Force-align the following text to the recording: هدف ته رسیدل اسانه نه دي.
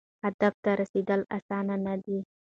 هدف 0.23 0.53
ته 0.63 0.71
رسیدل 0.81 1.21
اسانه 1.37 1.75
نه 1.85 1.95
دي. 2.03 2.17